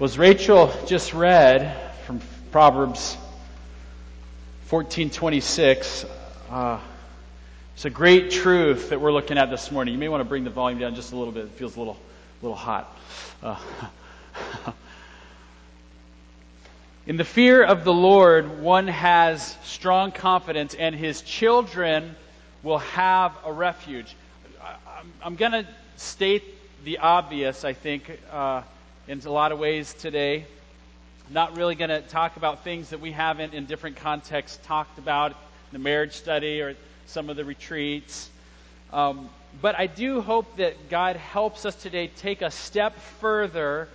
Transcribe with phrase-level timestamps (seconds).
[0.00, 3.18] Was Rachel just read from Proverbs
[4.70, 6.06] 14:26?
[6.50, 6.80] Uh,
[7.74, 9.92] it's a great truth that we're looking at this morning.
[9.92, 11.44] You may want to bring the volume down just a little bit.
[11.44, 11.98] It feels a little,
[12.40, 12.96] little hot.
[13.42, 13.58] Uh,
[17.06, 22.16] in the fear of the Lord, one has strong confidence, and his children
[22.62, 24.16] will have a refuge.
[25.22, 26.42] I'm going to state
[26.84, 28.10] the obvious, I think.
[28.32, 28.62] Uh,
[29.08, 30.46] in a lot of ways today.
[31.30, 35.32] Not really going to talk about things that we haven't in different contexts talked about
[35.32, 35.36] in
[35.72, 36.74] the marriage study or
[37.06, 38.28] some of the retreats.
[38.92, 39.28] Um,
[39.60, 43.88] but I do hope that God helps us today take a step further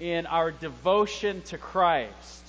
[0.00, 2.42] in our devotion to Christ.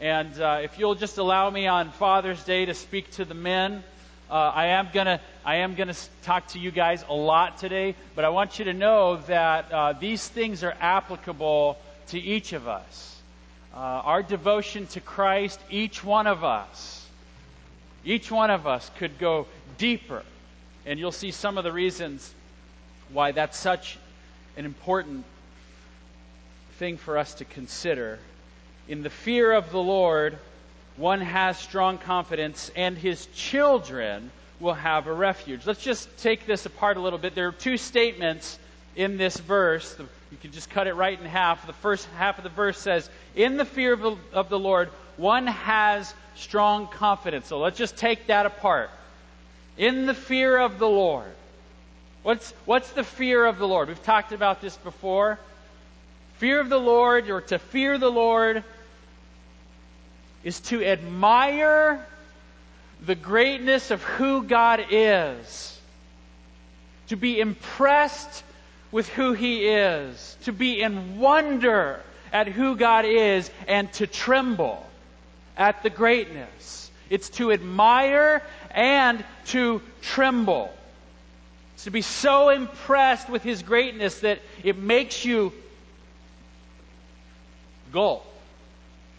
[0.00, 3.82] And uh, if you'll just allow me on Father's Day to speak to the men,
[4.30, 8.24] uh, I am gonna I am gonna talk to you guys a lot today, but
[8.24, 13.20] I want you to know that uh, these things are applicable to each of us.
[13.74, 17.06] Uh, our devotion to Christ, each one of us,
[18.04, 19.46] each one of us could go
[19.78, 20.22] deeper,
[20.86, 22.32] and you'll see some of the reasons
[23.12, 23.98] why that's such
[24.56, 25.24] an important
[26.78, 28.18] thing for us to consider.
[28.88, 30.38] In the fear of the Lord,
[30.96, 34.30] one has strong confidence, and his children
[34.60, 35.66] will have a refuge.
[35.66, 37.34] Let's just take this apart a little bit.
[37.34, 38.58] There are two statements
[38.94, 39.94] in this verse.
[40.30, 41.66] You can just cut it right in half.
[41.66, 44.88] The first half of the verse says, In the fear of the, of the Lord,
[45.16, 47.46] one has strong confidence.
[47.46, 48.90] So let's just take that apart.
[49.76, 51.30] In the fear of the Lord.
[52.22, 53.88] What's, what's the fear of the Lord?
[53.88, 55.38] We've talked about this before.
[56.38, 58.64] Fear of the Lord, or to fear the Lord,
[60.46, 62.06] is to admire
[63.04, 65.80] the greatness of who God is,
[67.08, 68.44] to be impressed
[68.92, 72.00] with who He is, to be in wonder
[72.32, 74.86] at who God is, and to tremble
[75.56, 76.92] at the greatness.
[77.10, 80.72] It's to admire and to tremble.
[81.74, 85.52] It's to be so impressed with His greatness that it makes you
[87.92, 88.24] gulp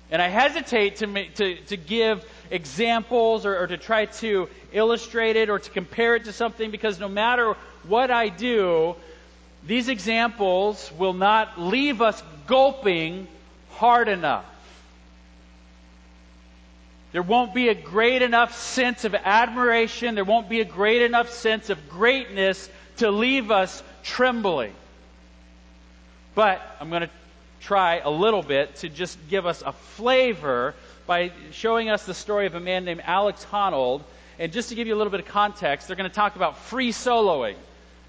[0.10, 5.36] and I hesitate to, make, to, to give examples or, or to try to illustrate
[5.36, 7.56] it or to compare it to something because no matter
[7.88, 8.96] what I do,
[9.66, 13.28] these examples will not leave us gulping
[13.72, 14.46] hard enough.
[17.12, 20.16] There won't be a great enough sense of admiration.
[20.16, 24.74] There won't be a great enough sense of greatness to leave us trembling.
[26.36, 27.10] But I'm going to
[27.62, 30.74] try a little bit to just give us a flavor
[31.06, 34.02] by showing us the story of a man named Alex Honnold.
[34.40, 36.58] And just to give you a little bit of context, they're going to talk about
[36.58, 37.56] free soloing.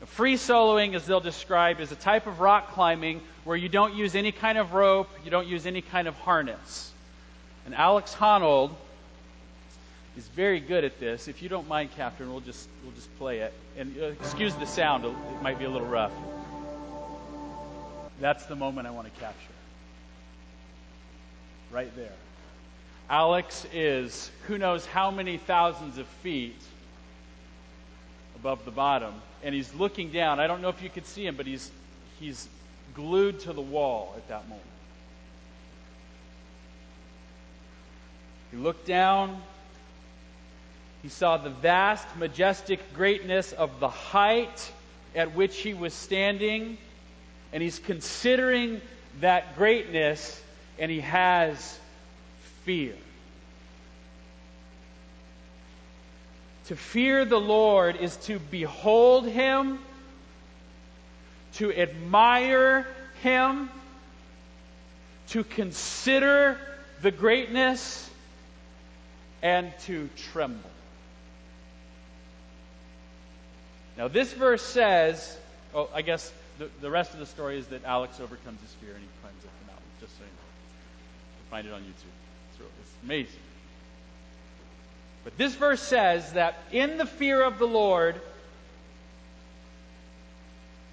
[0.07, 4.15] Free soloing, as they'll describe, is a type of rock climbing where you don't use
[4.15, 6.93] any kind of rope, you don't use any kind of harness.
[7.67, 8.71] And Alex Honnold
[10.17, 11.29] is very good at this.
[11.29, 13.53] If you don't mind, Catherine, we'll just we'll just play it.
[13.77, 16.13] And uh, excuse the sound; it might be a little rough.
[18.21, 19.53] That's the moment I want to capture.
[21.71, 22.13] Right there.
[23.11, 26.61] Alex is who knows how many thousands of feet
[28.37, 30.41] above the bottom, and he's looking down.
[30.41, 31.71] I don't know if you could see him, but he's
[32.21, 32.49] he's
[32.95, 34.67] glued to the wall at that moment.
[38.51, 39.41] He looked down.
[41.03, 44.73] He saw the vast, majestic greatness of the height
[45.15, 46.77] at which he was standing
[47.53, 48.81] and he's considering
[49.21, 50.43] that greatness
[50.79, 51.79] and he has
[52.65, 52.95] fear.
[56.67, 59.79] To fear the Lord is to behold him,
[61.55, 62.87] to admire
[63.23, 63.71] him,
[65.29, 66.59] to consider
[67.01, 68.11] the greatness,
[69.43, 70.71] and to tremble.
[73.97, 75.37] Now, this verse says,
[75.75, 78.95] oh, I guess the, the rest of the story is that Alex overcomes his fear
[78.95, 79.91] and he climbs up the mountain.
[80.01, 80.49] Just so you know.
[81.39, 82.15] You find it on YouTube.
[82.53, 83.41] It's, it's amazing.
[85.25, 88.21] But this verse says that in the fear of the Lord,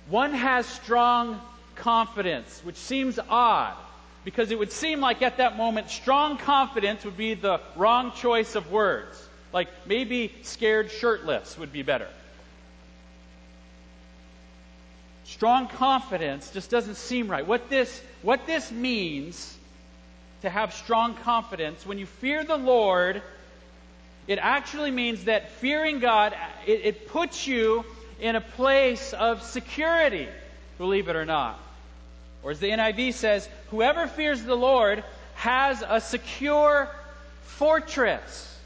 [0.09, 1.41] one has strong
[1.75, 3.75] confidence, which seems odd
[4.23, 8.55] because it would seem like at that moment, strong confidence would be the wrong choice
[8.55, 9.21] of words.
[9.53, 12.07] Like maybe scared shirtless would be better.
[15.35, 17.45] Strong confidence just doesn't seem right.
[17.45, 19.53] What this, what this means
[20.43, 23.21] to have strong confidence, when you fear the Lord,
[24.27, 26.33] it actually means that fearing God,
[26.65, 27.83] it, it puts you
[28.21, 30.29] in a place of security,
[30.77, 31.59] believe it or not.
[32.41, 35.03] Or as the NIV says, whoever fears the Lord
[35.33, 36.89] has a secure
[37.41, 38.57] fortress.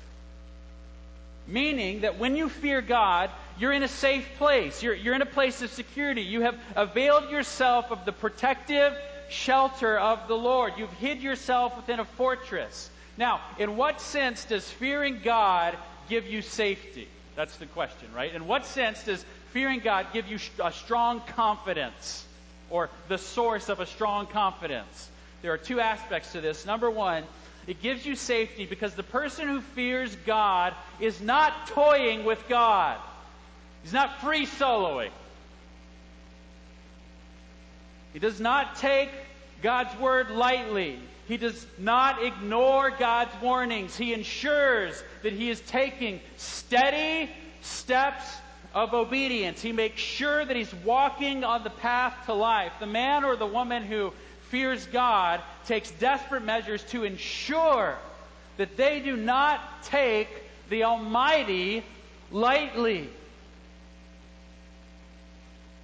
[1.48, 4.81] Meaning that when you fear God, you're in a safe place.
[4.81, 6.21] You're, you're in a place of security.
[6.21, 8.97] You have availed yourself of the protective
[9.29, 10.73] shelter of the Lord.
[10.77, 12.89] You've hid yourself within a fortress.
[13.17, 15.77] Now, in what sense does fearing God
[16.07, 17.07] give you safety?
[17.35, 18.33] That's the question, right?
[18.33, 22.25] In what sense does fearing God give you a strong confidence
[22.69, 25.09] or the source of a strong confidence?
[25.41, 26.65] There are two aspects to this.
[26.65, 27.23] Number one,
[27.67, 32.97] it gives you safety because the person who fears God is not toying with God.
[33.84, 35.12] He's not free soloing.
[38.14, 39.10] He does not take
[39.62, 41.00] God's word lightly.
[41.28, 43.96] He does not ignore God's warnings.
[43.96, 47.30] He ensures that he is taking steady
[47.62, 48.26] steps
[48.74, 49.62] of obedience.
[49.62, 52.72] He makes sure that he's walking on the path to life.
[52.80, 54.12] The man or the woman who
[54.50, 57.96] fears God takes desperate measures to ensure
[58.58, 60.30] that they do not take
[60.70, 61.84] the Almighty
[62.31, 63.10] lightly.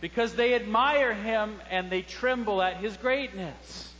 [0.02, 3.94] Because they admire Him and they tremble at His greatness.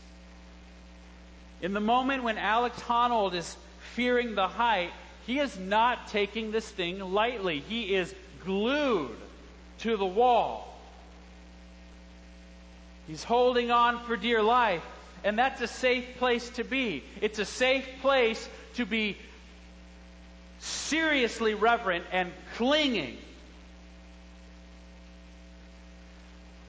[1.62, 3.56] In the moment when Alex Honnold is
[3.94, 4.90] fearing the height,
[5.26, 7.60] he is not taking this thing lightly.
[7.68, 8.14] He is
[8.44, 9.16] glued
[9.78, 10.78] to the wall.
[13.08, 14.84] He's holding on for dear life.
[15.24, 17.02] And that's a safe place to be.
[17.20, 19.16] It's a safe place to be
[20.60, 23.18] seriously reverent and clinging.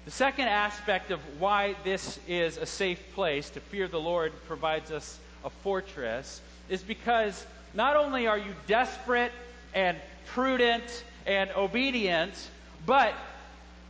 [0.08, 4.90] The second aspect of why this is a safe place to fear the Lord provides
[4.90, 6.40] us a fortress
[6.70, 9.34] is because not only are you desperate
[9.74, 12.32] and prudent and obedient,
[12.86, 13.14] but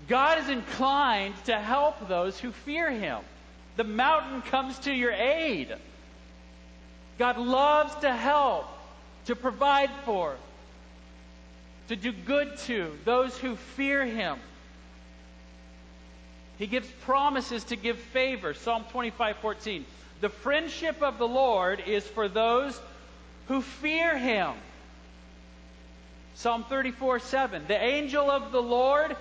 [0.07, 3.19] God is inclined to help those who fear Him.
[3.75, 5.71] The mountain comes to your aid.
[7.19, 8.65] God loves to help,
[9.25, 10.35] to provide for,
[11.89, 14.39] to do good to those who fear Him.
[16.57, 18.53] He gives promises to give favor.
[18.53, 19.85] Psalm 25, 14.
[20.21, 22.79] The friendship of the Lord is for those
[23.47, 24.53] who fear Him.
[26.37, 27.63] Psalm 34, 7.
[27.67, 29.15] The angel of the Lord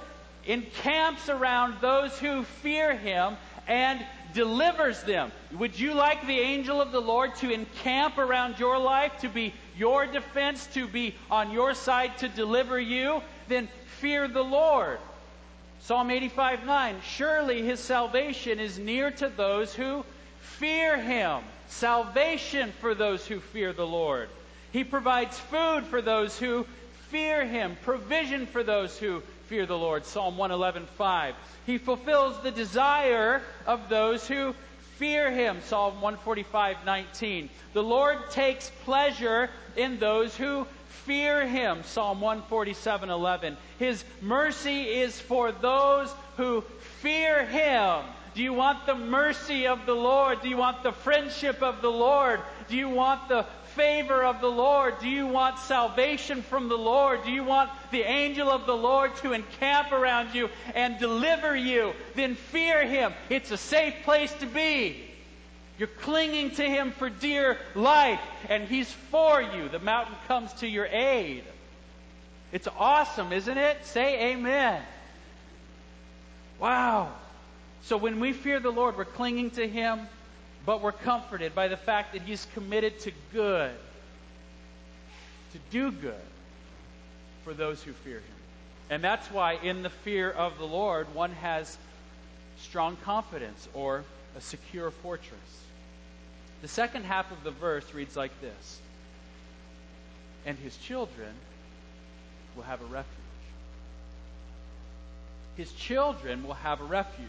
[0.47, 3.37] encamps around those who fear him
[3.67, 4.05] and
[4.35, 5.32] delivers them.
[5.59, 9.55] Would you like the angel of the Lord to encamp around your life, to be
[9.77, 13.23] your defense, to be on your side to deliver you?
[13.49, 13.69] Then
[14.00, 14.99] fear the Lord.
[15.81, 17.00] Psalm 85 9.
[17.02, 20.05] Surely his salvation is near to those who
[20.40, 21.43] fear him.
[21.69, 24.28] Salvation for those who fear the Lord.
[24.73, 26.67] He provides food for those who
[27.11, 30.05] fear him, provision for those who fear the Lord.
[30.05, 31.34] Psalm 111:5.
[31.67, 34.55] He fulfills the desire of those who
[34.99, 35.61] fear him.
[35.62, 37.49] Psalm 145:19.
[37.75, 40.67] The Lord takes pleasure in those who
[41.06, 41.82] fear him.
[41.85, 43.56] Psalm 147:11.
[43.79, 46.62] His mercy is for those who
[47.00, 48.05] fear him.
[48.35, 50.43] Do you want the mercy of the Lord?
[50.43, 52.43] Do you want the friendship of the Lord?
[52.69, 54.99] Do you want the favor of the Lord?
[55.00, 57.25] Do you want salvation from the Lord?
[57.25, 61.94] Do you want the angel of the Lord to encamp around you and deliver you?
[62.14, 63.14] Then fear him.
[63.31, 65.03] It's a safe place to be.
[65.78, 69.69] You're clinging to him for dear life, and he's for you.
[69.69, 71.44] The mountain comes to your aid.
[72.53, 73.84] It's awesome, isn't it?
[73.84, 74.82] Say amen.
[76.58, 77.12] Wow.
[77.82, 80.08] So when we fear the Lord, we're clinging to him
[80.67, 83.70] but we're comforted by the fact that He's committed to good,
[85.53, 86.15] to do good
[87.44, 88.24] for those who fear Him.
[88.91, 91.79] And that's why, in the fear of the Lord, one has
[92.58, 94.05] strong confidence or
[94.36, 95.62] a secure fortress.
[96.63, 98.81] The second half of the verse reads like this
[100.44, 101.34] And his children
[102.55, 103.15] will have a refuge.
[105.56, 107.29] His children will have a refuge.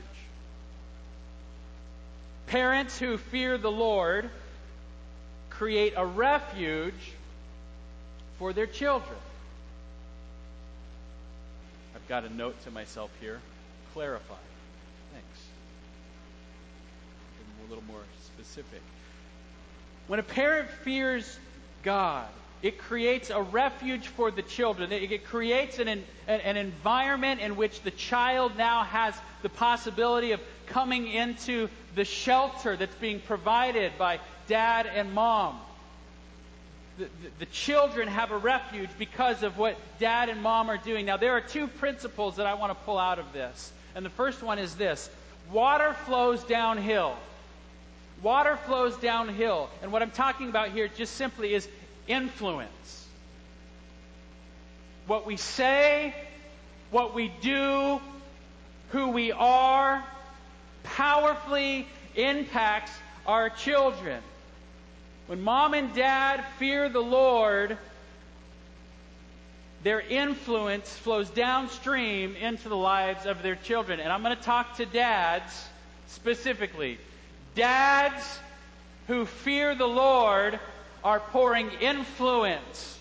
[2.47, 4.29] Parents who fear the Lord
[5.49, 7.13] create a refuge
[8.37, 9.17] for their children.
[11.95, 13.41] I've got a note to myself here.
[13.93, 14.35] Clarify.
[15.13, 15.39] Thanks.
[17.65, 18.81] a little more specific.
[20.07, 21.37] When a parent fears
[21.83, 22.27] God,
[22.61, 24.91] it creates a refuge for the children.
[24.91, 30.39] It, creates an, an, an environment in which the child now has the possibility of
[30.65, 35.59] coming into the shelter that's being provided by dad and mom.
[36.97, 37.09] The, the,
[37.39, 41.05] the, children have a refuge because of what dad and mom are doing.
[41.05, 43.71] Now, there are two principles that I want to pull out of this.
[43.93, 45.09] And the first one is this
[45.51, 47.15] water flows downhill.
[48.21, 49.69] Water flows downhill.
[49.81, 51.67] And what I'm talking about here just simply is
[52.07, 53.07] influence.
[55.05, 56.15] What we say,
[56.91, 58.01] what we do,
[58.89, 60.03] who we are,
[60.83, 62.91] powerfully impacts
[63.25, 64.21] our children.
[65.27, 67.77] When mom and dad fear the Lord,
[69.83, 73.99] their influence flows downstream into the lives of their children.
[73.99, 75.67] And I'm going to talk to dads
[76.07, 76.97] specifically.
[77.57, 78.39] Dads
[79.07, 80.59] who fear the Lord
[81.03, 82.99] are pouring influence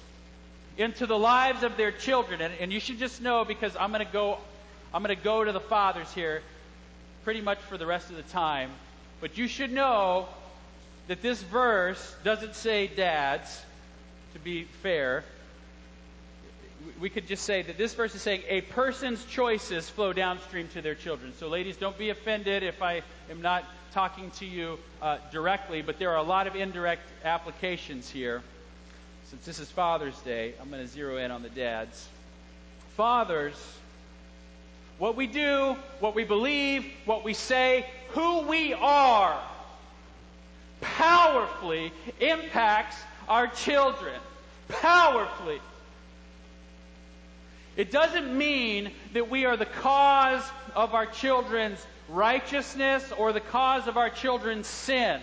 [0.78, 2.40] into the lives of their children.
[2.40, 4.38] And, and you should just know because I'm going to go
[4.94, 6.42] I'm going to go to the fathers here
[7.22, 8.70] pretty much for the rest of the time.
[9.20, 10.26] But you should know
[11.08, 13.62] that this verse doesn't say dads,
[14.32, 15.22] to be fair
[17.00, 20.82] we could just say that this verse is saying a person's choices flow downstream to
[20.82, 21.32] their children.
[21.38, 25.98] So, ladies, don't be offended if I am not talking to you uh, directly, but
[25.98, 28.42] there are a lot of indirect applications here.
[29.30, 32.08] Since this is Father's Day, I'm going to zero in on the dads.
[32.96, 33.54] Fathers,
[34.98, 39.38] what we do, what we believe, what we say, who we are,
[40.80, 42.96] powerfully impacts
[43.28, 44.14] our children.
[44.68, 45.60] Powerfully.
[47.76, 50.42] It doesn't mean that we are the cause
[50.74, 55.20] of our children's righteousness or the cause of our children's sin.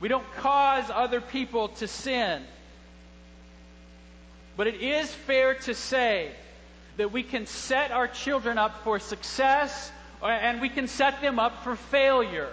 [0.00, 2.42] We don't cause other people to sin.
[4.56, 6.32] But it is fair to say
[6.96, 9.90] that we can set our children up for success
[10.22, 12.50] uh, and we can set them up for failure.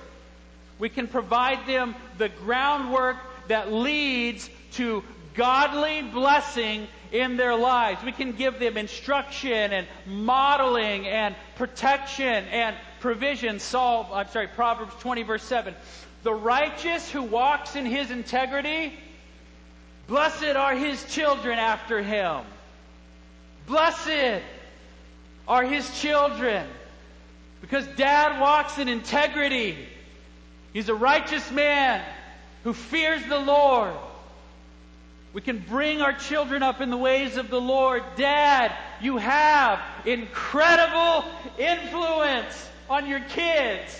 [0.78, 3.18] We can provide them the groundwork
[3.48, 5.04] that leads to
[5.34, 8.04] godly blessing in their lives.
[8.04, 13.60] We can give them instruction and modeling and protection and provision.
[13.60, 15.74] Saul, I'm sorry, Proverbs 20 verse 7.
[16.24, 18.94] The righteous who walks in his integrity,
[20.08, 22.42] blessed are his children after him.
[23.68, 24.44] Blessed
[25.48, 26.68] are his children.
[27.62, 29.78] Because dad walks in integrity.
[30.74, 32.04] He's a righteous man
[32.64, 33.94] who fears the Lord.
[35.32, 38.04] We can bring our children up in the ways of the Lord.
[38.16, 41.24] Dad, you have incredible
[41.58, 43.96] influence on your kids.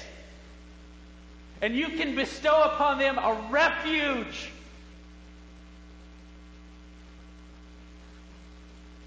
[1.62, 4.50] And you can bestow upon them a refuge.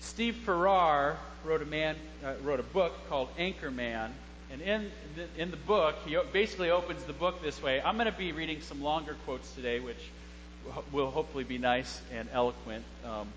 [0.00, 4.10] Steve Farrar wrote a man uh, wrote a book called Anchorman,
[4.52, 7.80] and in the, in the book he basically opens the book this way.
[7.80, 9.96] I'm going to be reading some longer quotes today, which
[10.92, 13.28] will hopefully be nice and eloquent, um,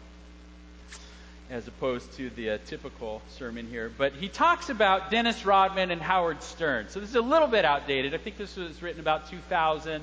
[1.50, 3.92] as opposed to the uh, typical sermon here.
[3.96, 6.88] But he talks about Dennis Rodman and Howard Stern.
[6.90, 8.14] So this is a little bit outdated.
[8.14, 10.02] I think this was written about 2000,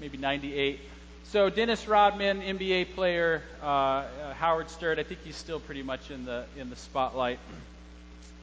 [0.00, 0.80] maybe 98.
[1.24, 4.98] So Dennis Rodman, NBA player, uh, uh, Howard Stern.
[4.98, 7.38] I think he's still pretty much in the in the spotlight.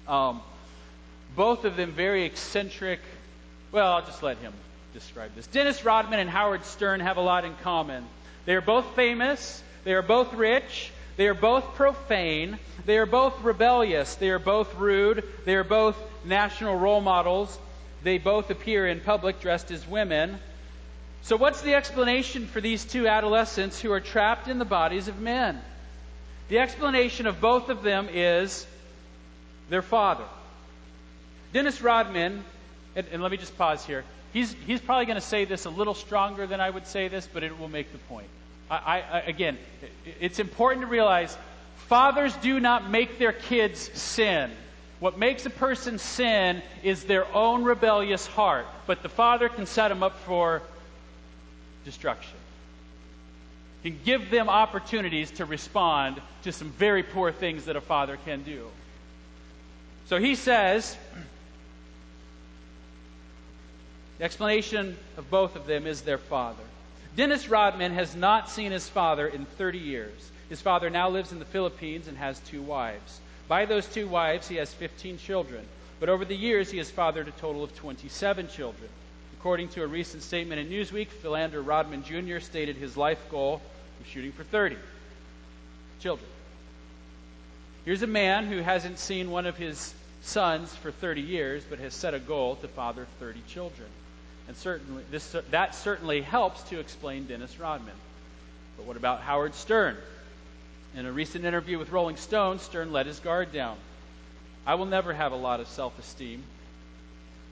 [0.08, 0.42] Um,
[1.36, 3.00] both of them very eccentric.
[3.72, 4.54] Well, I'll just let him
[4.93, 5.48] describe this.
[5.48, 8.05] Dennis Rodman and Howard Stern have a lot in common.
[8.45, 13.41] They are both famous, they are both rich, they are both profane, they are both
[13.43, 17.57] rebellious, they are both rude, they are both national role models,
[18.03, 20.39] they both appear in public dressed as women.
[21.24, 25.19] So, what's the explanation for these two adolescents who are trapped in the bodies of
[25.19, 25.62] men?
[26.50, 28.65] The explanation of both of them is
[29.69, 30.25] their father.
[31.53, 32.43] Dennis Rodman,
[32.95, 34.03] and, and let me just pause here.
[34.33, 37.27] He's, he's probably going to say this a little stronger than I would say this,
[37.31, 38.27] but it will make the point.
[38.69, 39.57] I, I, again,
[40.21, 41.38] it's important to realize
[41.88, 44.50] fathers do not make their kids sin.
[45.01, 49.89] What makes a person sin is their own rebellious heart, but the father can set
[49.89, 50.62] them up for
[51.83, 52.38] destruction.
[53.83, 58.43] Can give them opportunities to respond to some very poor things that a father can
[58.43, 58.67] do.
[60.05, 60.95] So he says,
[64.22, 66.62] the explanation of both of them is their father.
[67.16, 70.32] Dennis Rodman has not seen his father in 30 years.
[70.48, 73.20] His father now lives in the Philippines and has two wives.
[73.48, 75.66] By those two wives, he has 15 children.
[76.00, 78.90] But over the years, he has fathered a total of 27 children.
[79.40, 82.42] According to a recent statement in Newsweek, Philander Rodman Jr.
[82.42, 83.60] stated his life goal
[83.98, 84.78] was shooting for 30
[86.00, 86.30] children.
[87.86, 91.96] Here's a man who hasn't seen one of his sons for 30 years, but has
[91.96, 93.90] set a goal to father 30 children.
[94.48, 97.93] And certainly, this, that certainly helps to explain Dennis Rodman.
[98.77, 99.98] But what about Howard Stern?
[100.95, 103.77] In a recent interview with Rolling Stone, Stern let his guard down.
[104.65, 106.43] I will never have a lot of self esteem.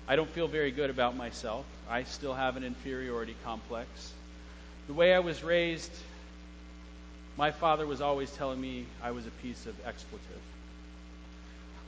[0.07, 1.65] I don't feel very good about myself.
[1.89, 4.13] I still have an inferiority complex.
[4.87, 5.91] The way I was raised,
[7.37, 10.41] my father was always telling me I was a piece of expletive.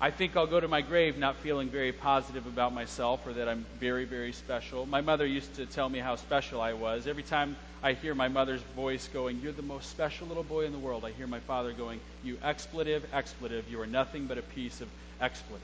[0.04, 3.48] I think I'll go to my grave not feeling very positive about myself or that
[3.48, 4.88] I'm very, very special.
[4.88, 7.06] My mother used to tell me how special I was.
[7.06, 10.72] Every time I hear my mother's voice going, You're the most special little boy in
[10.72, 14.42] the world, I hear my father going, You expletive, expletive, you are nothing but a
[14.42, 14.88] piece of
[15.22, 15.62] expletive.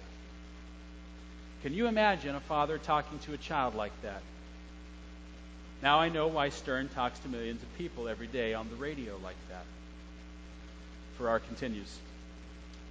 [1.63, 4.22] Can you imagine a father talking to a child like that?
[5.82, 9.17] Now I know why Stern talks to millions of people every day on the radio
[9.24, 9.65] like that.
[11.17, 11.98] Farrar continues.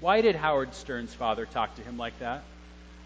[0.00, 2.42] Why did Howard Stern's father talk to him like that?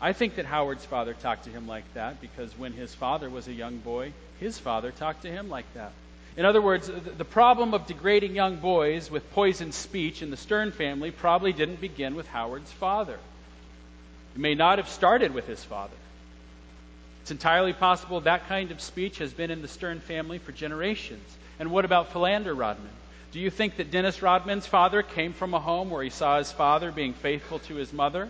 [0.01, 3.49] I think that Howard's father talked to him like that because when his father was
[3.49, 5.93] a young boy, his father talked to him like that.
[6.37, 10.73] In other words, the problem of degrading young boys with poisoned speech in the Stern
[10.73, 13.19] family probably didn't begin with Howard's father.
[14.35, 15.97] It may not have started with his father.
[17.23, 21.37] It's entirely possible that kind of speech has been in the Stern family for generations.
[21.59, 22.89] And what about Philander Rodman?
[23.33, 26.51] Do you think that Dennis Rodman's father came from a home where he saw his
[26.51, 28.29] father being faithful to his mother?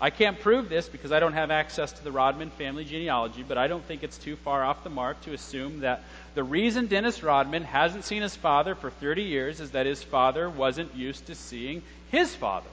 [0.00, 3.58] I can't prove this because I don't have access to the Rodman family genealogy, but
[3.58, 6.02] I don't think it's too far off the mark to assume that
[6.34, 10.48] the reason Dennis Rodman hasn't seen his father for 30 years is that his father
[10.48, 12.70] wasn't used to seeing his father.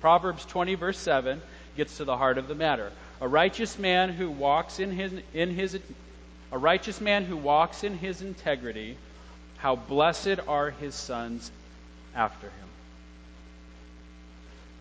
[0.00, 1.40] Proverbs 20, verse 7,
[1.76, 2.92] gets to the heart of the matter.
[3.20, 5.78] A righteous man who walks in his, in his
[6.52, 8.96] a righteous man who walks in his integrity
[9.66, 11.50] how blessed are his sons
[12.14, 12.68] after him.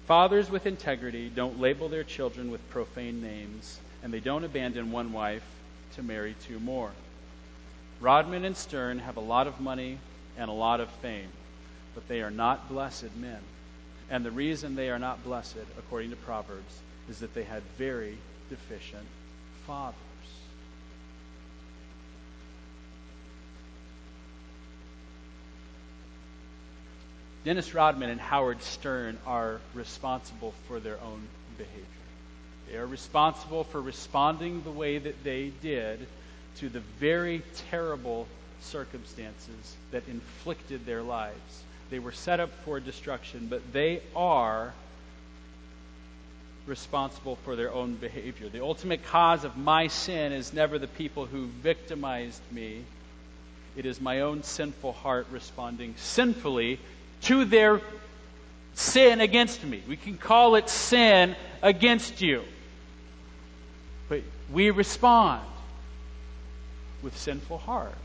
[0.06, 5.12] Fathers with integrity don't label their children with profane names, and they don't abandon one
[5.12, 5.42] wife
[5.96, 6.92] to marry two more.
[8.00, 9.98] Rodman and Stern have a lot of money
[10.38, 11.32] and a lot of fame,
[11.96, 13.40] but they are not blessed men.
[14.12, 18.20] And the reason they are not blessed, according to Proverbs, is that they had very
[18.52, 19.08] deficient
[19.66, 19.96] fathers.
[27.46, 31.22] Dennis Rodman and Howard Stern are responsible for their own
[31.60, 31.86] behavior.
[32.68, 36.08] They are responsible for responding the way that they did
[36.58, 38.28] to the very terrible
[38.62, 41.64] circumstances that inflicted their lives.
[41.92, 44.74] They were set up for destruction, but they are
[46.66, 48.50] responsible for their own behavior.
[48.50, 52.82] The ultimate cause of my sin is never the people who victimized me.
[53.76, 56.80] It is my own sinful heart responding sinfully
[57.26, 57.82] to their
[58.74, 59.84] sin against me.
[59.88, 62.44] We can call it sin against you.
[64.10, 65.46] But we respond
[67.02, 67.96] with sinful hearts.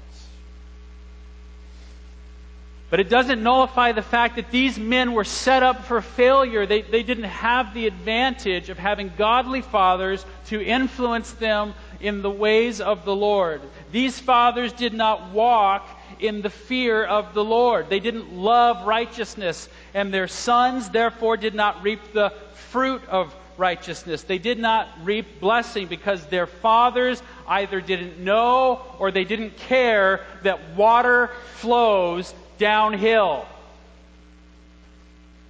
[2.91, 6.67] But it doesn't nullify the fact that these men were set up for failure.
[6.67, 12.31] They, they didn't have the advantage of having godly fathers to influence them in the
[12.31, 13.61] ways of the Lord.
[13.93, 15.89] These fathers did not walk
[16.21, 17.89] in the fear of the Lord.
[17.89, 22.33] They didn't love righteousness, and their sons, therefore, did not reap the
[22.71, 24.23] fruit of righteousness.
[24.23, 30.25] They did not reap blessing because their fathers either didn't know or they didn't care
[30.43, 33.47] that water flows downhill.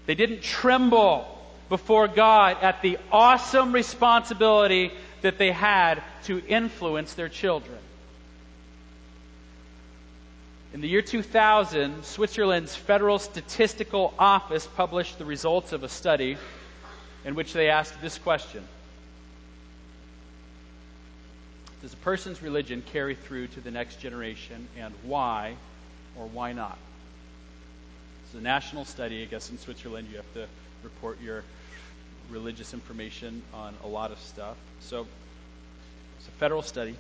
[0.07, 4.91] They didn't tremble before God at the awesome responsibility
[5.23, 7.79] that they had to influence their children.
[10.73, 16.37] In the year 2000, Switzerland's Federal Statistical Office published the results of a study
[17.25, 18.63] in which they asked this question
[21.83, 25.57] Does a person's religion carry through to the next generation, and why
[26.17, 26.79] or why not?
[28.27, 29.23] It's a national study.
[29.23, 30.47] I guess in Switzerland you have to
[30.85, 31.43] report your
[32.31, 34.57] religious information on a lot of stuff.
[34.79, 35.09] So
[36.19, 36.95] it's a federal study.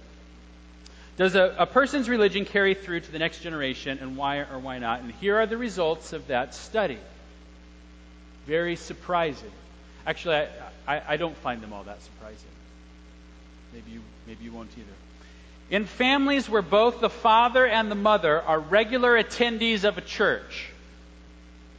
[1.20, 4.78] Does a, a, person's religion carry through to the next generation, and why or why
[4.78, 5.02] not?
[5.02, 6.96] And here are the results of that study.
[8.46, 9.50] Very surprising.
[10.06, 10.48] Actually, I,
[10.88, 12.48] I, I don't find them all that surprising.
[13.74, 14.86] Maybe you, maybe you won't either.
[15.68, 20.70] In families where both the father and the mother are regular attendees of a church,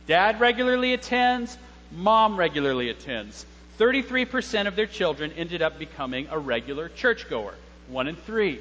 [0.05, 1.57] dad regularly attends,
[1.91, 3.43] mom regularly attends.
[3.79, 7.55] 33% of their children ended up becoming a regular churchgoer.
[7.87, 8.59] One in three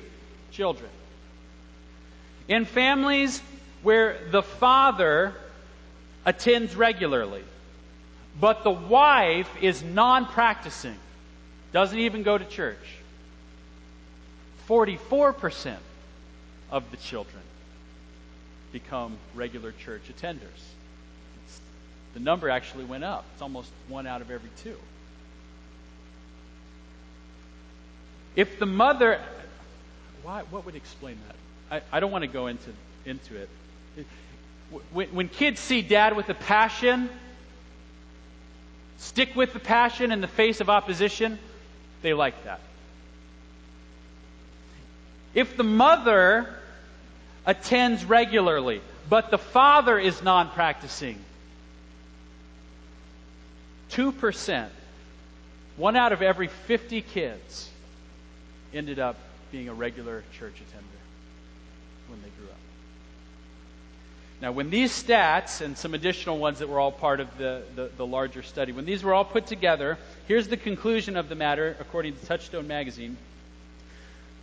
[0.53, 0.91] children.
[2.49, 3.41] In families
[3.83, 5.35] where the father
[6.25, 7.45] attends regularly,
[8.39, 10.97] but the wife is non practicing,
[11.73, 12.77] doesn't even go to church,
[14.69, 15.77] 44%
[16.71, 17.43] of the children
[18.73, 20.63] become regular church attenders.
[21.45, 21.61] It's
[22.15, 23.25] The number actually went up.
[23.33, 24.77] It's almost one out of every two.
[28.37, 29.21] If the mother,
[30.23, 31.83] why, what would explain that?
[31.93, 32.71] I, I don't want to go into,
[33.05, 33.49] into it.
[34.93, 37.09] When, when kids see dad with a passion,
[38.99, 41.39] stick with the passion in the face of opposition,
[42.03, 42.61] they like that.
[45.35, 46.55] If the mother
[47.47, 51.19] attends regularly, but the father is non practicing,
[53.93, 54.69] 2%,
[55.77, 57.69] one out of every 50 kids,
[58.73, 59.17] ended up
[59.51, 60.87] being a regular church attender
[62.09, 62.57] when they grew up.
[64.41, 67.91] Now, when these stats and some additional ones that were all part of the, the,
[67.97, 71.77] the, larger study, when these were all put together, here's the conclusion of the matter
[71.79, 73.19] according to Touchstone Magazine.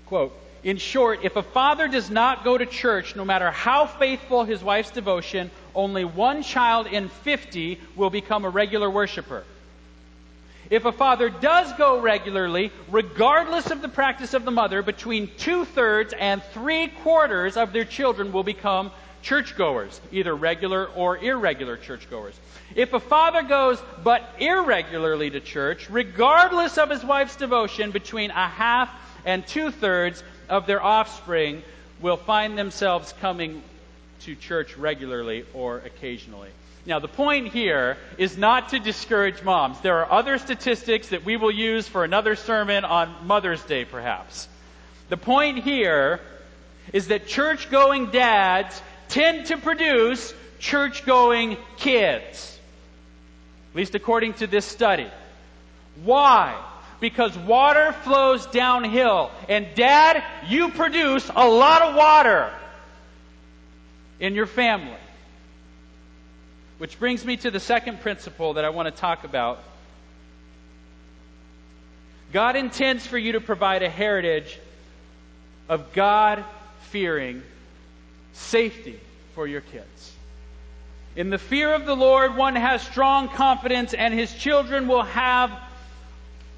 [0.05, 4.43] Quote, in short, if a father does not go to church, no matter how faithful
[4.43, 9.43] his wife's devotion, only one child in 50 will become a regular worshiper.
[10.69, 15.65] If a father does go regularly, regardless of the practice of the mother, between two
[15.65, 22.39] thirds and three quarters of their children will become churchgoers, either regular or irregular churchgoers.
[22.75, 28.47] If a father goes but irregularly to church, regardless of his wife's devotion, between a
[28.47, 28.89] half
[29.25, 31.63] and two thirds of their offspring
[32.01, 33.63] will find themselves coming
[34.21, 36.49] to church regularly or occasionally.
[36.88, 39.82] Now, the point here is not to discourage moms.
[39.82, 44.47] There are other statistics that we will use for another sermon on Mother's Day, perhaps.
[45.10, 46.21] The point here
[46.93, 52.58] is that church going dads tend to produce church going kids.
[53.71, 55.12] At least according to this study.
[56.06, 56.58] Why?
[57.02, 59.30] Because water flows downhill.
[59.50, 62.50] And dad, you produce a lot of water
[64.21, 64.95] in your family.
[66.77, 69.59] Which brings me to the second principle that I want to talk about.
[72.33, 74.59] God intends for you to provide a heritage
[75.69, 76.43] of God
[76.89, 77.41] fearing
[78.33, 78.99] safety
[79.33, 80.13] for your kids.
[81.15, 85.51] In the fear of the Lord, one has strong confidence, and his children will have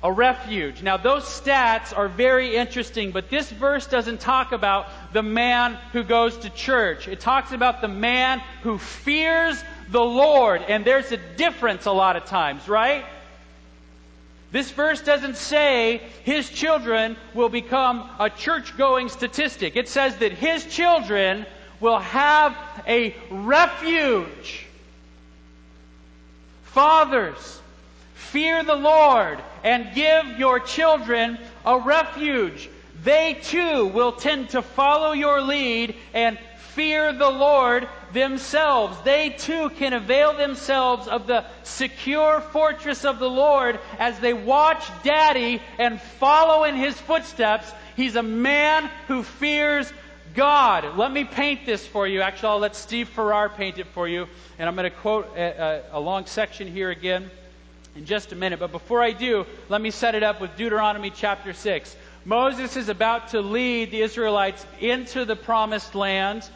[0.03, 0.82] a refuge.
[0.82, 6.03] Now, those stats are very interesting, but this verse doesn't talk about the man who
[6.03, 7.08] goes to church.
[7.08, 12.15] It talks about the man who fears the Lord, and there's a difference a lot
[12.15, 13.06] of times, right?
[14.52, 19.75] This verse doesn't say his children will become a church going statistic.
[19.75, 21.45] It says that his children
[21.80, 24.65] will have a refuge.
[26.63, 27.62] Fathers,
[28.15, 32.69] fear the Lord and give your children a refuge.
[33.04, 36.38] They too will tend to follow your lead and
[36.73, 38.98] fear the Lord themselves.
[39.02, 44.84] They too can avail themselves of the secure fortress of the Lord as they watch
[45.04, 47.72] Daddy and follow in his footsteps.
[47.95, 49.91] He's a man who fears
[50.36, 50.98] God.
[50.98, 52.22] Let me paint this for you.
[52.22, 54.28] Actually, I'll let Steve Farrar paint it for you.
[54.58, 57.30] And I'm going to quote a, a, a long section here again
[57.95, 58.60] in just a minute.
[58.60, 61.95] But before I do, let me set it up with Deuteronomy chapter 6.
[62.26, 66.48] Moses is about to lead the Israelites into the promised land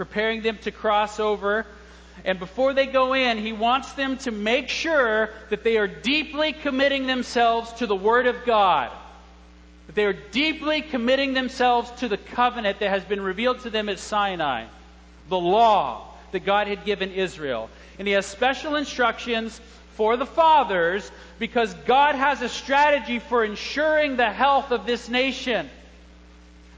[0.00, 1.66] preparing them to cross over.
[2.24, 6.54] And before they go in, he wants them to make sure that they are deeply
[6.54, 8.90] committing themselves to the Word of God.
[9.88, 13.90] That they are deeply committing themselves to the covenant that has been revealed to them
[13.90, 14.64] at Sinai,
[15.28, 17.68] the law that God had given Israel.
[17.98, 19.60] And he has special instructions
[19.96, 25.68] for the fathers because God has a strategy for ensuring the health of this nation.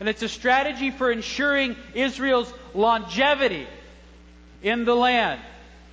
[0.02, 3.68] And it's a strategy for ensuring Israel's longevity
[4.60, 5.40] in the land.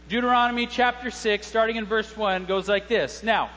[0.08, 3.52] Deuteronomy chapter 6, starting in verse 1, goes like this Now,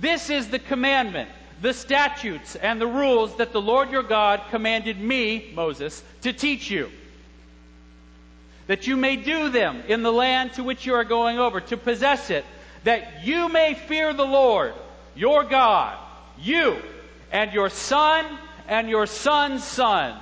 [0.00, 1.28] this is the commandment,
[1.60, 6.70] the statutes, and the rules that the Lord your God commanded me, Moses, to teach
[6.70, 6.88] you.
[8.68, 11.76] That you may do them in the land to which you are going over, to
[11.76, 12.44] possess it,
[12.84, 14.72] that you may fear the Lord,
[15.16, 15.98] your God,
[16.38, 16.80] you,
[17.32, 18.24] and your son
[18.70, 20.16] and your son's son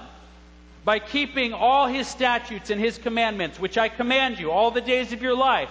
[0.85, 5.13] by keeping all his statutes and his commandments, which I command you all the days
[5.13, 5.69] of your life,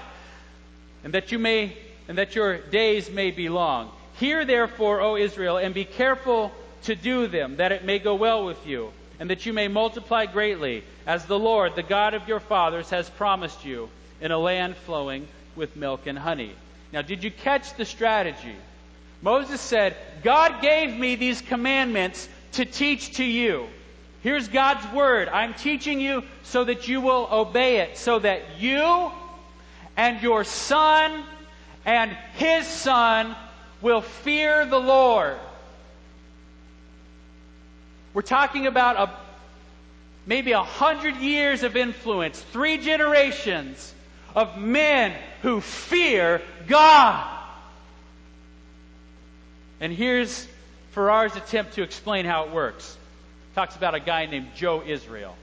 [1.03, 1.75] and that you may
[2.07, 3.91] and that your days may be long.
[4.19, 6.51] Hear therefore, O Israel, and be careful
[6.83, 10.25] to do them, that it may go well with you, and that you may multiply
[10.25, 13.89] greatly, as the Lord, the God of your fathers, has promised you,
[14.21, 16.53] in a land flowing with milk and honey.
[16.93, 18.55] Now, did you catch the strategy?
[19.21, 23.67] Moses said, God gave me these commandments to teach to you.
[24.21, 25.29] Here's God's word.
[25.29, 29.11] I'm teaching you so that you will obey it, so that you
[29.95, 31.23] and your son
[31.85, 33.35] and his son
[33.81, 35.37] will fear the Lord.
[38.13, 39.13] We're talking about a,
[40.25, 43.93] maybe a hundred years of influence, three generations
[44.35, 47.25] of men who fear God.
[49.79, 50.47] And here's
[50.97, 52.97] Farrar's attempt to explain how it works.
[53.53, 55.35] Talks about a guy named Joe Israel.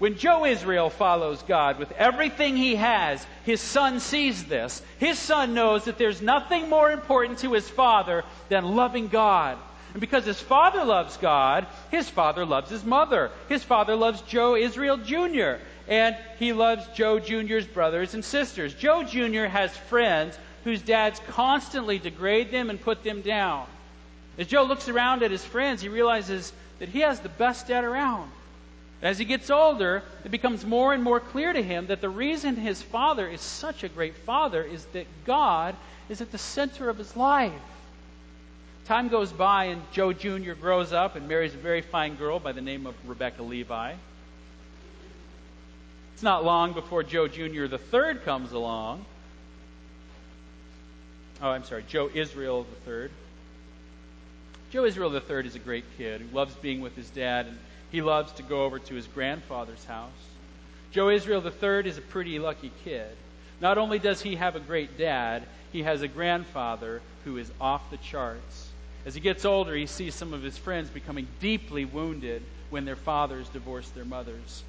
[0.00, 4.82] When Joe Israel follows God with everything he has, his son sees this.
[4.98, 9.56] His son knows that there's nothing more important to his father than loving God.
[9.92, 13.30] And because his father loves God, his father loves his mother.
[13.48, 18.74] His father loves Joe Israel Jr., and he loves Joe Jr.'s brothers and sisters.
[18.74, 19.44] Joe Jr.
[19.44, 23.68] has friends whose dads constantly degrade them and put them down.
[24.38, 27.84] As Joe looks around at his friends, he realizes that he has the best dad
[27.84, 28.30] around.
[29.02, 32.56] As he gets older, it becomes more and more clear to him that the reason
[32.56, 35.76] his father is such a great father is that God
[36.08, 37.52] is at the center of his life.
[38.86, 40.52] Time goes by, and Joe Jr.
[40.52, 43.94] grows up and marries a very fine girl by the name of Rebecca Levi.
[46.14, 47.66] It's not long before Joe Jr.
[47.66, 49.04] the third comes along.
[51.42, 53.10] Oh, I'm sorry, Joe Israel the third.
[54.70, 57.58] Joe Israel III is a great kid who loves being with his dad, and
[57.92, 60.10] he loves to go over to his grandfather's house.
[60.90, 63.16] Joe Israel III is a pretty lucky kid.
[63.60, 67.90] Not only does he have a great dad, he has a grandfather who is off
[67.90, 68.70] the charts.
[69.04, 72.96] As he gets older, he sees some of his friends becoming deeply wounded when their
[72.96, 74.64] fathers divorce their mothers.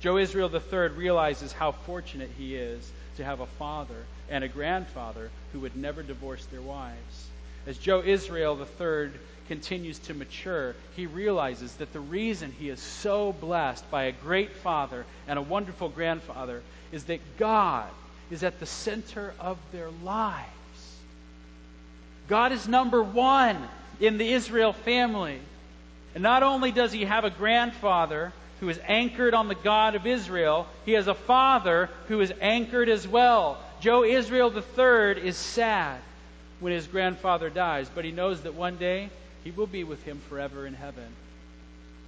[0.00, 5.30] Joe Israel III realizes how fortunate he is to have a father and a grandfather
[5.52, 7.28] who would never divorce their wives.
[7.66, 9.10] As Joe Israel III
[9.48, 14.52] continues to mature, he realizes that the reason he is so blessed by a great
[14.56, 17.88] father and a wonderful grandfather is that God
[18.30, 20.48] is at the center of their lives.
[22.28, 23.68] God is number one
[24.00, 25.38] in the Israel family.
[26.14, 30.06] And not only does he have a grandfather who is anchored on the God of
[30.06, 33.58] Israel, he has a father who is anchored as well.
[33.80, 36.00] Joe Israel III is sad
[36.62, 39.10] when his grandfather dies, but he knows that one day
[39.42, 41.06] he will be with him forever in heaven.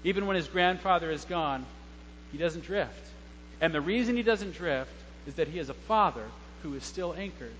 [0.05, 1.67] Even when his grandfather is gone,
[2.31, 2.93] he doesn't drift.
[3.61, 4.93] And the reason he doesn't drift
[5.27, 6.25] is that he has a father
[6.63, 7.53] who is still anchored.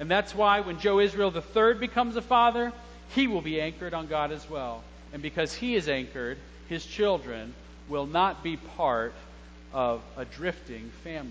[0.00, 2.72] And that's why when Joe Israel III becomes a father,
[3.14, 4.82] he will be anchored on God as well.
[5.12, 7.54] And because he is anchored, his children
[7.88, 9.14] will not be part
[9.72, 11.30] of a drifting family.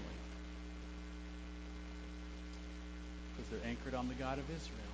[3.35, 4.90] Because they're anchored on the God of Israel.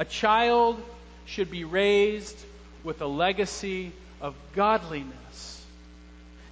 [0.00, 0.82] A child
[1.26, 2.38] should be raised
[2.82, 5.62] with a legacy of godliness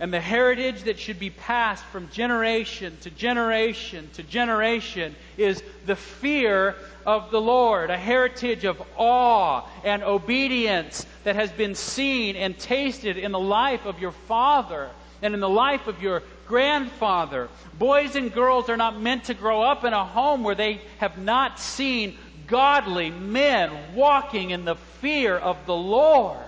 [0.01, 5.97] and the heritage that should be passed from generation to generation to generation is the
[5.97, 12.57] fear of the Lord, a heritage of awe and obedience that has been seen and
[12.59, 14.91] tasted in the life of your father
[15.23, 17.49] and in the life of your grandfather.
[17.79, 21.19] Boys and girls are not meant to grow up in a home where they have
[21.19, 22.17] not seen
[22.49, 26.39] godly men walking in the fear of the Lord.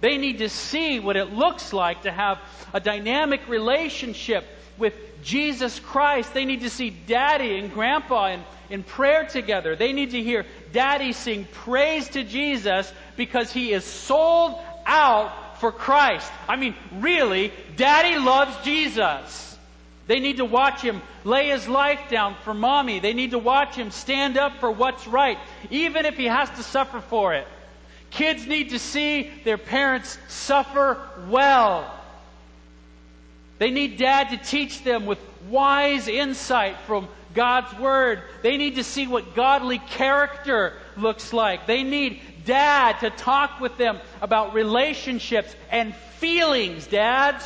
[0.00, 2.38] They need to see what it looks like to have
[2.72, 4.44] a dynamic relationship
[4.78, 6.32] with Jesus Christ.
[6.32, 9.74] They need to see daddy and grandpa in, in prayer together.
[9.74, 14.54] They need to hear daddy sing praise to Jesus because he is sold
[14.86, 16.30] out for Christ.
[16.48, 19.47] I mean, really, daddy loves Jesus.
[20.08, 22.98] They need to watch him lay his life down for mommy.
[22.98, 25.38] They need to watch him stand up for what's right,
[25.70, 27.46] even if he has to suffer for it.
[28.10, 31.94] Kids need to see their parents suffer well.
[33.58, 35.18] They need dad to teach them with
[35.50, 38.22] wise insight from God's Word.
[38.42, 41.66] They need to see what godly character looks like.
[41.66, 47.44] They need dad to talk with them about relationships and feelings, dads.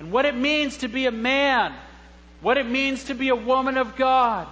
[0.00, 1.74] And what it means to be a man.
[2.40, 4.48] What it means to be a woman of God.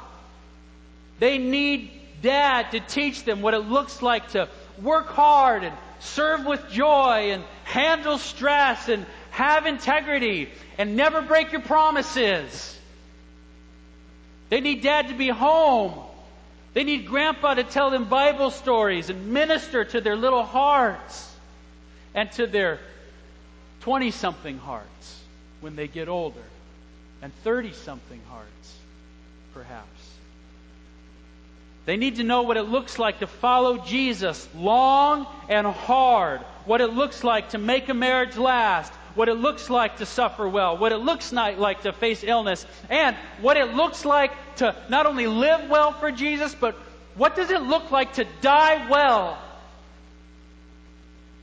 [1.18, 1.90] They need
[2.22, 4.48] dad to teach them what it looks like to
[4.82, 11.50] work hard and serve with joy and handle stress and have integrity and never break
[11.50, 12.78] your promises.
[14.50, 15.94] They need dad to be home.
[16.74, 21.34] They need grandpa to tell them Bible stories and minister to their little hearts
[22.14, 22.80] and to their
[23.80, 25.18] 20 something hearts
[25.60, 26.42] when they get older
[27.22, 28.76] and 30 something hearts,
[29.54, 29.86] perhaps.
[31.84, 36.80] They need to know what it looks like to follow Jesus long and hard, what
[36.80, 40.76] it looks like to make a marriage last, what it looks like to suffer well,
[40.76, 45.26] what it looks like to face illness, and what it looks like to not only
[45.26, 46.74] live well for Jesus, but
[47.16, 49.38] what does it look like to die well?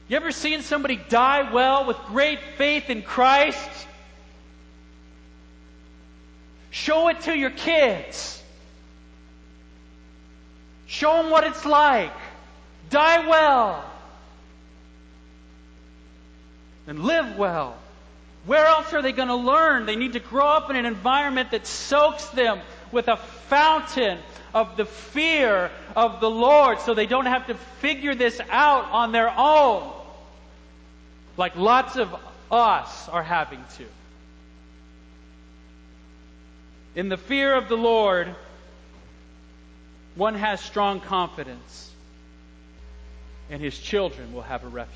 [0.07, 3.69] You ever seen somebody die well with great faith in Christ?
[6.75, 8.43] Show it to your kids.
[10.87, 12.11] Show them what it's like.
[12.89, 13.89] Die well.
[16.85, 17.77] And live well.
[18.45, 19.85] Where else are they going to learn?
[19.85, 22.59] They need to grow up in an environment that soaks them
[22.91, 23.15] with a
[23.47, 24.19] fountain
[24.53, 29.13] of the fear of the Lord so they don't have to figure this out on
[29.13, 29.93] their own.
[31.37, 32.13] Like lots of
[32.51, 33.85] us are having to.
[36.95, 38.33] In the fear of the Lord,
[40.15, 41.91] one has strong confidence,
[43.49, 44.95] and his children will have a refuge.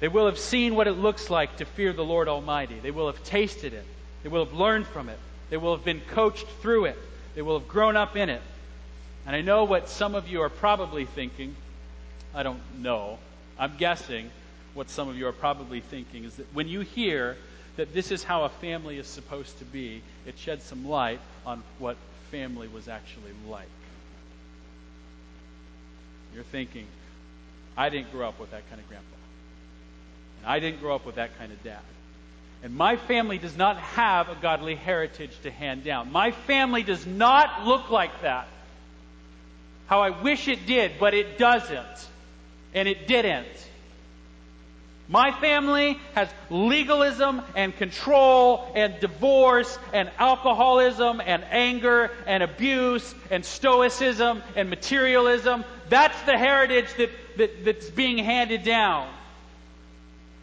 [0.00, 2.78] They will have seen what it looks like to fear the Lord Almighty.
[2.80, 3.84] They will have tasted it.
[4.22, 5.18] They will have learned from it.
[5.50, 6.98] They will have been coached through it.
[7.34, 8.42] They will have grown up in it.
[9.26, 11.56] And I know what some of you are probably thinking.
[12.34, 13.18] I don't know.
[13.58, 14.30] I'm guessing
[14.74, 17.36] what some of you are probably thinking is that when you hear
[17.76, 21.62] that this is how a family is supposed to be, it sheds some light on
[21.78, 21.96] what
[22.30, 23.68] family was actually like.
[26.34, 26.86] You're thinking,
[27.76, 29.16] I didn't grow up with that kind of grandpa.
[30.40, 31.80] And I didn't grow up with that kind of dad.
[32.62, 36.10] And my family does not have a godly heritage to hand down.
[36.10, 38.48] My family does not look like that.
[39.86, 42.08] How I wish it did, but it doesn't.
[42.72, 43.46] And it didn't.
[45.08, 53.44] My family has legalism and control and divorce and alcoholism and anger and abuse and
[53.44, 55.64] stoicism and materialism.
[55.90, 59.08] That's the heritage that, that that's being handed down.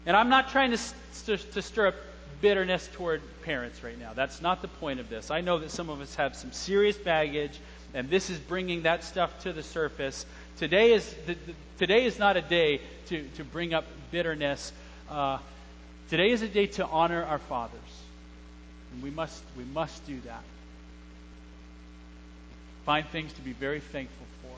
[0.06, 0.78] And I'm not trying to,
[1.26, 1.94] to, to stir up
[2.40, 4.12] bitterness toward parents right now.
[4.14, 5.30] That's not the point of this.
[5.30, 7.58] I know that some of us have some serious baggage,
[7.94, 10.24] and this is bringing that stuff to the surface.
[10.58, 14.72] Today is, the, the, today is not a day to, to bring up bitterness.
[15.10, 15.38] Uh,
[16.08, 17.80] today is a day to honor our fathers.
[18.92, 20.42] And we must, we must do that.
[22.84, 24.56] Find things to be very thankful for.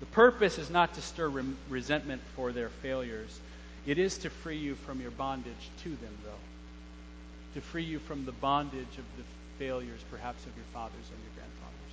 [0.00, 3.40] The purpose is not to stir re- resentment for their failures.
[3.86, 7.54] It is to free you from your bondage to them, though.
[7.54, 9.24] To free you from the bondage of the
[9.58, 11.83] failures, perhaps, of your fathers and your grandfathers.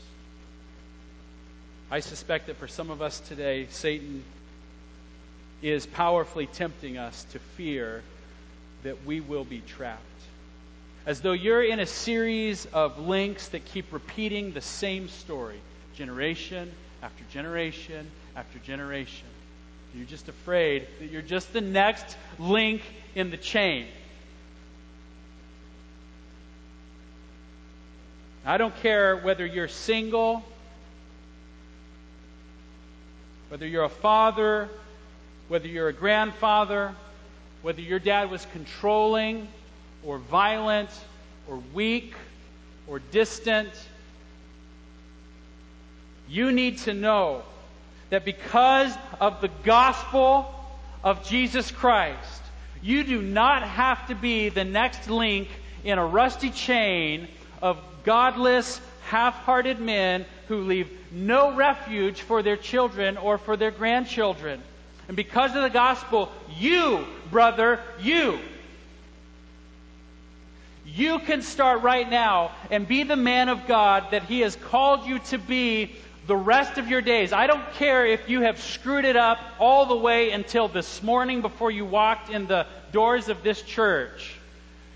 [1.92, 4.24] I suspect that for some of us today, Satan
[5.62, 8.02] is powerfully tempting us to fear
[8.84, 10.02] that we will be trapped.
[11.06, 15.60] As though you're in a series of links that keep repeating the same story,
[15.96, 16.72] generation
[17.04, 19.28] after generation after generation.
[19.94, 22.84] You're just afraid that you're just the next link
[23.16, 23.88] in the chain.
[28.46, 30.46] I don't care whether you're single
[33.52, 34.70] whether you're a father,
[35.50, 36.96] whether you're a grandfather,
[37.64, 39.46] whether your dad was controlling
[40.06, 40.90] or violent
[41.50, 42.14] or weak
[42.88, 43.70] or distant,
[46.30, 47.44] you need to know
[48.10, 50.56] that because of the gospel
[51.04, 52.42] of Jesus Christ,
[52.82, 55.50] you do not have to be the next link
[55.84, 57.28] in a rusty chain
[57.62, 63.72] of godless, half hearted men who leave no refuge for their children or for their
[63.72, 64.62] grandchildren.
[65.08, 68.40] And because of the gospel, you, brother, you,
[70.86, 75.06] you can start right now and be the man of God that He has called
[75.06, 75.96] you to be
[76.28, 77.34] the rest of your days.
[77.34, 81.42] I don't care if you have screwed it up all the way until this morning
[81.42, 84.36] before you walked in the doors of this church.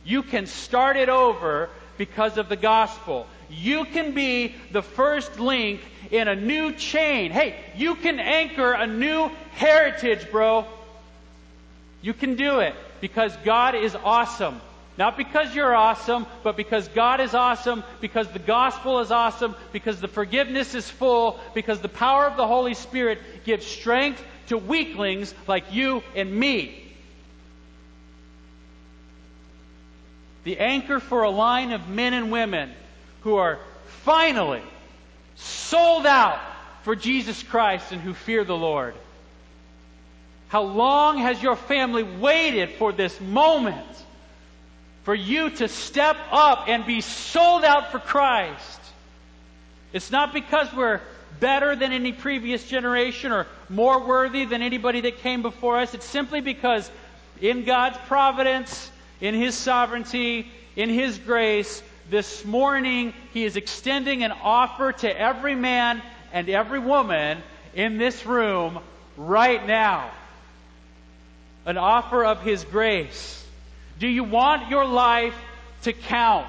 [0.04, 3.28] You can start it over because of the gospel.
[3.50, 5.82] You can be the first link
[6.12, 7.32] in a new chain.
[7.32, 10.66] Hey, you can anchor a new heritage, bro.
[12.02, 14.62] You can do it because God is awesome.
[14.98, 20.00] Not because you're awesome, but because God is awesome, because the gospel is awesome, because
[20.00, 25.34] the forgiveness is full, because the power of the Holy Spirit gives strength to weaklings
[25.48, 26.85] like you and me.
[30.46, 32.72] The anchor for a line of men and women
[33.22, 33.60] who are
[34.04, 34.62] finally
[35.36, 36.40] sold out
[36.84, 38.94] for Jesus Christ and who fear the Lord.
[40.48, 43.88] How long has your family waited for this moment
[45.04, 48.80] for you to step up and be sold out for Christ?
[49.94, 51.02] It's not because we're
[51.40, 55.96] better than any previous generation or more worthy than anybody that came before us.
[55.96, 56.90] It's simply because
[57.42, 58.92] in God's providence,
[59.22, 65.56] in His sovereignty, in His grace, this morning He is extending an offer to every
[65.56, 66.02] man
[66.32, 67.42] and every woman
[67.74, 68.80] in this room
[69.18, 70.10] right now.
[71.66, 73.44] An offer of His grace.
[74.00, 75.36] Do you want your life
[75.84, 76.48] to count?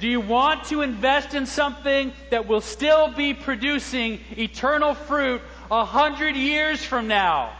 [0.00, 5.84] Do you want to invest in something that will still be producing eternal fruit a
[5.84, 7.52] hundred years from now?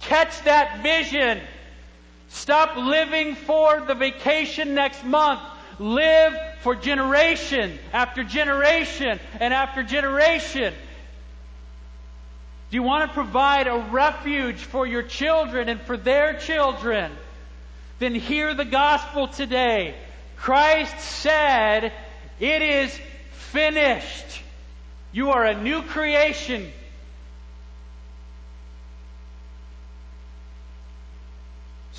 [0.00, 1.40] Catch that vision.
[2.32, 5.40] Stop living for the vacation next month.
[5.78, 10.72] Live for generation after generation and after generation.
[12.70, 17.12] Do you want to provide a refuge for your children and for their children?
[17.98, 19.94] Then hear the gospel today.
[20.36, 21.92] Christ said,
[22.40, 22.98] It is
[23.32, 24.42] finished.
[25.12, 26.72] You are a new creation.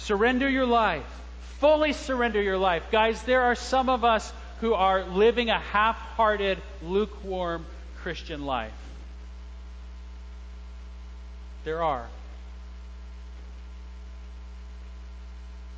[0.03, 1.05] Surrender your life.
[1.59, 2.83] Fully surrender your life.
[2.91, 7.65] Guys, there are some of us who are living a half hearted, lukewarm
[8.01, 8.73] Christian life.
[11.63, 12.05] There are.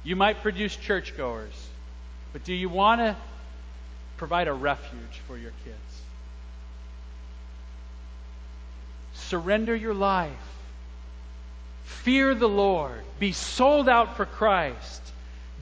[0.04, 1.54] You might produce churchgoers.
[2.34, 3.16] But do you want to
[4.18, 6.02] provide a refuge for your kids?
[9.14, 10.45] Surrender your life.
[11.86, 13.02] Fear the Lord.
[13.20, 15.02] Be sold out for Christ.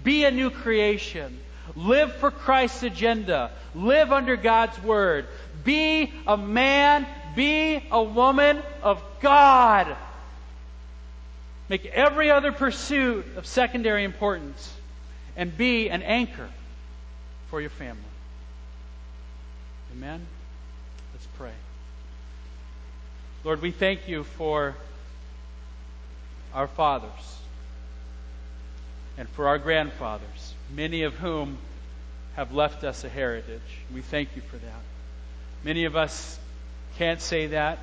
[0.03, 1.39] Be a new creation.
[1.75, 3.51] Live for Christ's agenda.
[3.75, 5.27] Live under God's word.
[5.63, 9.95] Be a man, be a woman of God.
[11.69, 14.71] Make every other pursuit of secondary importance
[15.35, 16.49] and be an anchor
[17.49, 18.01] for your family.
[19.93, 20.25] Amen?
[21.13, 21.53] Let's pray.
[23.43, 24.75] Lord, we thank you for
[26.53, 27.37] our fathers
[29.17, 31.57] and for our grandfathers, many of whom
[32.35, 33.61] have left us a heritage.
[33.93, 34.81] We thank you for that.
[35.63, 36.39] Many of us
[36.97, 37.79] can't say that,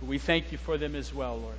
[0.00, 1.56] but we thank you for them as well, Lord.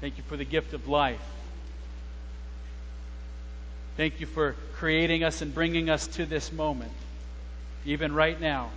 [0.00, 1.20] Thank you for the gift of life.
[3.96, 6.92] Thank you for creating us and bringing us to this moment,
[7.86, 8.70] even right now,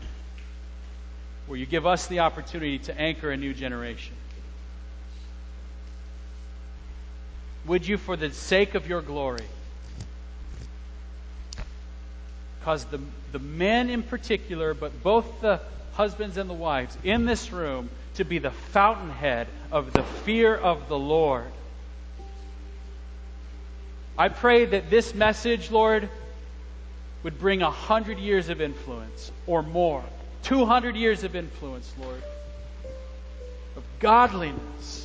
[1.48, 4.14] where you give us the opportunity to anchor a new generation.
[7.66, 9.46] Would you, for the sake of your glory,
[12.64, 13.00] cause the,
[13.32, 15.60] the men in particular, but both the
[15.94, 20.88] husbands and the wives in this room, to be the fountainhead of the fear of
[20.88, 21.52] the Lord
[24.18, 26.10] I pray that this message, Lord,
[27.22, 30.04] would bring a hundred years of influence or more.
[30.44, 32.22] 200 years of influence, Lord,
[33.76, 35.04] of godliness.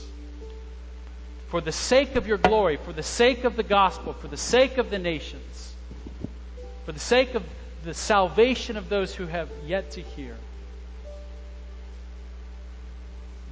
[1.48, 4.78] For the sake of your glory, for the sake of the gospel, for the sake
[4.78, 5.74] of the nations,
[6.86, 7.44] for the sake of
[7.84, 10.34] the salvation of those who have yet to hear.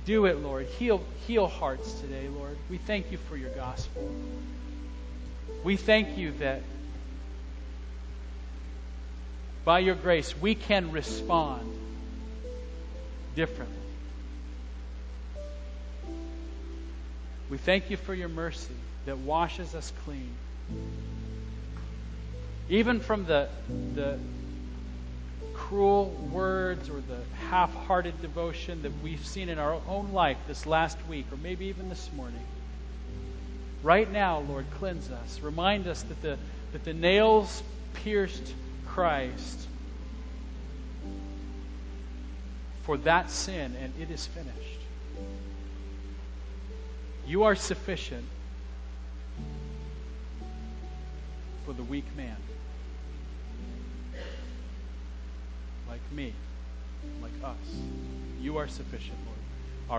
[0.06, 0.66] Do it, Lord.
[0.66, 2.56] Heal, heal hearts today, Lord.
[2.70, 4.10] We thank you for your gospel.
[5.62, 6.62] We thank you that
[9.64, 11.76] by your grace we can respond
[13.34, 13.76] differently.
[17.48, 18.74] We thank you for your mercy
[19.06, 20.30] that washes us clean.
[22.68, 23.48] Even from the,
[23.94, 24.18] the
[25.52, 30.66] cruel words or the half hearted devotion that we've seen in our own life this
[30.66, 32.40] last week, or maybe even this morning.
[33.82, 35.40] Right now, Lord, cleanse us.
[35.40, 36.38] Remind us that the,
[36.72, 37.62] that the nails
[37.94, 38.54] pierced
[38.94, 39.66] Christ
[42.82, 44.80] for that sin, and it is finished.
[47.26, 48.24] You are sufficient
[51.64, 52.36] for the weak man.
[55.88, 56.32] Like me,
[57.22, 57.56] like us.
[58.40, 59.38] You are sufficient, Lord.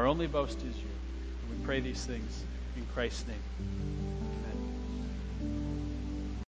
[0.02, 0.72] Our only boast is you.
[0.74, 2.44] And we pray these things
[2.76, 4.21] in Christ's name.